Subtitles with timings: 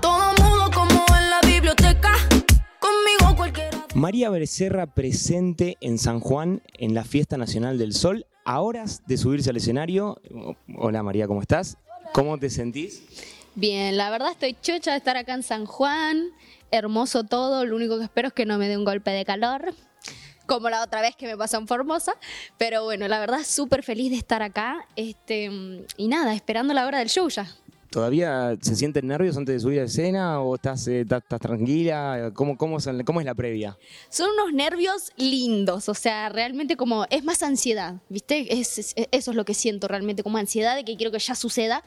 [0.00, 2.14] Todo mudo como en la biblioteca.
[2.80, 3.86] Conmigo cualquiera.
[3.94, 9.16] María Becerra presente en San Juan en la Fiesta Nacional del Sol, a horas de
[9.16, 10.20] subirse al escenario.
[10.76, 11.78] Hola María, ¿cómo estás?
[12.12, 13.04] ¿Cómo te sentís?
[13.54, 16.30] Bien, la verdad estoy chocha de estar acá en San Juan.
[16.72, 19.74] Hermoso todo, lo único que espero es que no me dé un golpe de calor,
[20.46, 22.14] como la otra vez que me pasó en Formosa.
[22.58, 24.88] Pero bueno, la verdad súper feliz de estar acá.
[24.96, 25.50] Este,
[25.96, 27.46] y nada, esperando la hora del show ya.
[27.94, 32.32] ¿Todavía se sienten nervios antes de subir a escena o estás, eh, estás, estás tranquila?
[32.34, 33.78] ¿Cómo, cómo, son- ¿Cómo es la previa?
[34.10, 38.52] Son unos nervios lindos, o sea, realmente como es más ansiedad, ¿viste?
[38.58, 41.36] Es, es- eso es lo que siento realmente, como ansiedad de que quiero que ya
[41.36, 41.84] suceda.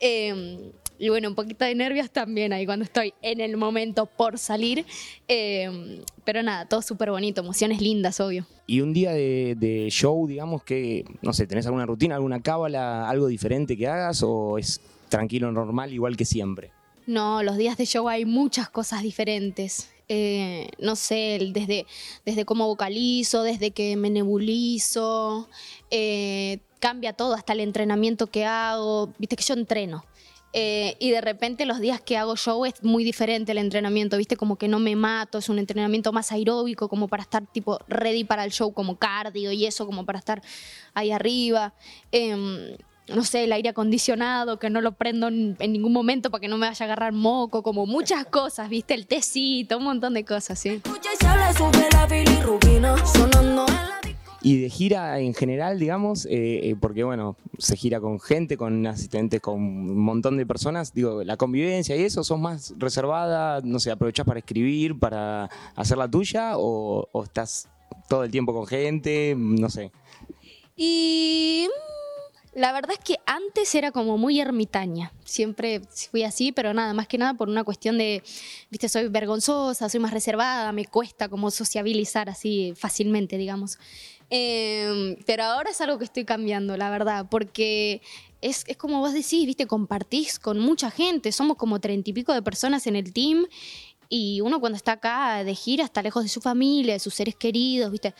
[0.00, 4.38] Eh, y bueno, un poquito de nervios también ahí cuando estoy en el momento por
[4.38, 4.86] salir.
[5.28, 8.46] Eh, pero nada, todo súper bonito, emociones lindas, obvio.
[8.66, 13.10] Y un día de, de show, digamos que, no sé, ¿tenés alguna rutina, alguna cábala,
[13.10, 14.80] algo diferente que hagas o es
[15.10, 16.72] tranquilo, normal, igual que siempre?
[17.06, 19.90] No, los días de show hay muchas cosas diferentes.
[20.08, 21.86] Eh, no sé, desde,
[22.24, 25.48] desde cómo vocalizo, desde que me nebulizo,
[25.90, 29.12] eh, cambia todo, hasta el entrenamiento que hago.
[29.18, 30.04] Viste que yo entreno.
[30.52, 34.36] Eh, y de repente los días que hago show es muy diferente el entrenamiento, viste,
[34.36, 38.24] como que no me mato, es un entrenamiento más aeróbico, como para estar tipo ready
[38.24, 40.42] para el show, como cardio y eso, como para estar
[40.92, 41.72] ahí arriba.
[42.10, 42.76] Em,
[43.14, 46.48] no sé, el aire acondicionado, que no lo prendo en, en ningún momento para que
[46.48, 50.24] no me vaya a agarrar moco, como muchas cosas, viste, el tecito, un montón de
[50.24, 50.68] cosas, sí.
[50.68, 51.10] Escucha
[54.42, 58.86] y de gira en general, digamos, eh, eh, porque bueno, se gira con gente, con
[58.86, 63.60] asistentes, con un montón de personas, digo, la convivencia y eso, ¿sos más reservada?
[63.62, 67.68] No sé, aprovechás para escribir, para hacer la tuya o, o estás
[68.08, 69.34] todo el tiempo con gente?
[69.36, 69.92] No sé.
[70.74, 71.68] Y
[72.52, 75.12] la verdad es que antes era como muy ermitaña.
[75.24, 78.22] Siempre fui así, pero nada, más que nada por una cuestión de,
[78.70, 83.78] viste, soy vergonzosa, soy más reservada, me cuesta como sociabilizar así fácilmente, digamos.
[84.30, 88.02] Eh, pero ahora es algo que estoy cambiando, la verdad, porque
[88.40, 92.32] es, es como vos decís, viste, compartís con mucha gente, somos como treinta y pico
[92.32, 93.46] de personas en el team.
[94.12, 97.36] Y uno cuando está acá de gira está lejos de su familia, de sus seres
[97.36, 98.12] queridos, ¿viste?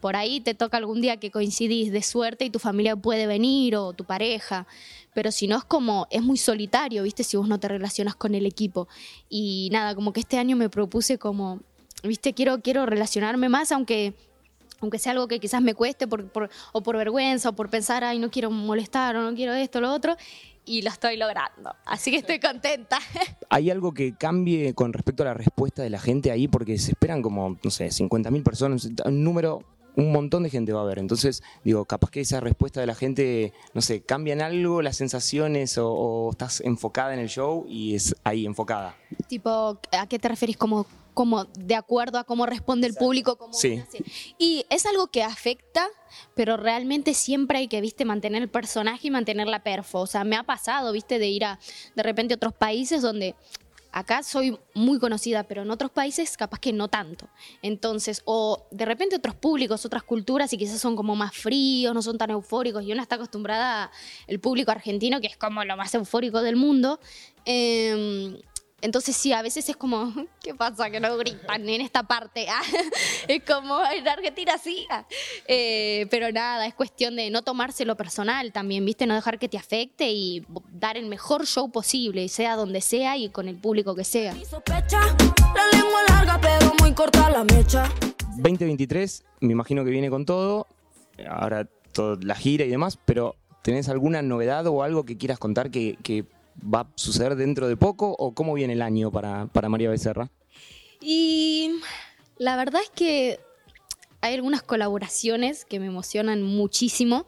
[0.00, 3.76] Por ahí te toca algún día que coincidís de suerte y tu familia puede venir
[3.76, 4.66] o tu pareja.
[5.14, 7.24] Pero si no es como, es muy solitario, ¿viste?
[7.24, 8.86] Si vos no te relacionas con el equipo.
[9.28, 11.60] Y nada, como que este año me propuse como,
[12.04, 12.32] ¿viste?
[12.34, 14.14] Quiero, quiero relacionarme más, aunque
[14.80, 18.04] aunque sea algo que quizás me cueste por, por- o por vergüenza o por pensar,
[18.04, 20.16] ay, no quiero molestar o no quiero esto o lo otro,
[20.64, 21.74] y lo estoy logrando.
[21.84, 22.96] Así que estoy contenta.
[23.50, 26.46] ¿Hay algo que cambie con respecto a la respuesta de la gente ahí?
[26.46, 29.64] Porque se esperan como, no sé, 50.000 personas, un número,
[29.98, 31.00] un montón de gente va a ver.
[31.00, 35.76] Entonces, digo, capaz que esa respuesta de la gente, no sé, cambian algo las sensaciones
[35.76, 38.96] o, o estás enfocada en el show y es ahí enfocada.
[39.26, 40.56] tipo, ¿a qué te referís?
[40.56, 43.36] Como, como de acuerdo a cómo responde el público.
[43.36, 43.82] Cómo Sí.
[44.38, 45.88] Y es algo que afecta,
[46.36, 49.98] pero realmente siempre hay que, viste, mantener el personaje y mantener la perfo.
[49.98, 51.58] O sea, me ha pasado, viste, de ir a
[51.96, 53.34] de repente a otros países donde
[53.92, 57.28] acá soy muy conocida, pero en otros países capaz que no tanto.
[57.62, 62.02] Entonces, o de repente otros públicos, otras culturas y quizás son como más fríos, no
[62.02, 63.90] son tan eufóricos y uno está acostumbrada
[64.28, 67.00] al público argentino, que es como lo más eufórico del mundo.
[67.44, 68.36] Em,
[68.88, 70.12] entonces sí, a veces es como,
[70.42, 72.46] ¿qué pasa que no gritan en esta parte?
[72.58, 72.62] Ah,
[73.28, 74.86] es como en Argentina sí.
[74.90, 75.04] Ah.
[75.46, 79.06] Eh, pero nada, es cuestión de no tomárselo personal también, ¿viste?
[79.06, 83.28] No dejar que te afecte y dar el mejor show posible, sea donde sea y
[83.28, 84.34] con el público que sea.
[84.36, 85.00] Y sospecha.
[85.54, 87.88] La lengua larga, pero muy corta la mecha.
[88.38, 90.66] 2023, me imagino que viene con todo,
[91.28, 95.70] ahora toda la gira y demás, pero ¿tenés alguna novedad o algo que quieras contar
[95.70, 96.24] que, que
[96.62, 100.30] va a suceder dentro de poco o cómo viene el año para, para María Becerra?
[101.00, 101.70] Y
[102.38, 103.40] la verdad es que
[104.20, 107.26] hay algunas colaboraciones que me emocionan muchísimo.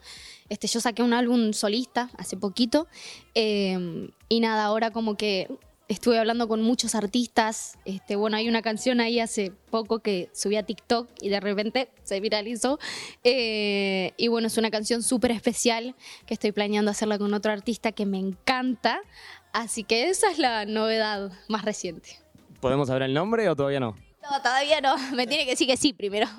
[0.49, 2.89] Este, yo saqué un álbum solista hace poquito
[3.35, 5.49] eh, y nada, ahora como que
[5.91, 7.77] estuve hablando con muchos artistas.
[7.85, 11.89] Este, bueno, hay una canción ahí hace poco que subí a TikTok y de repente
[12.05, 12.79] se viralizó.
[13.25, 17.91] Eh, y bueno, es una canción súper especial que estoy planeando hacerla con otro artista
[17.91, 19.01] que me encanta.
[19.53, 22.21] Así que esa es la novedad más reciente.
[22.61, 23.97] ¿Podemos saber el nombre o todavía no?
[24.23, 24.95] No, todavía no.
[25.15, 26.27] Me tiene que decir que sí primero.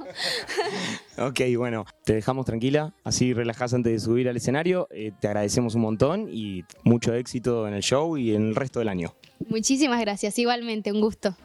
[1.18, 4.88] Ok, bueno, te dejamos tranquila, así relajás antes de subir al escenario.
[4.90, 8.80] Eh, te agradecemos un montón y mucho éxito en el show y en el resto
[8.80, 9.14] del año.
[9.50, 10.38] Muchísimas gracias.
[10.40, 11.36] Igualmente, un gusto.